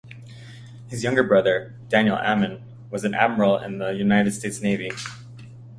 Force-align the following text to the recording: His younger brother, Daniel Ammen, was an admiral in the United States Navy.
His 0.87 1.03
younger 1.03 1.21
brother, 1.21 1.75
Daniel 1.87 2.17
Ammen, 2.17 2.63
was 2.89 3.03
an 3.03 3.13
admiral 3.13 3.59
in 3.59 3.77
the 3.77 3.91
United 3.91 4.31
States 4.31 4.59
Navy. 4.59 4.89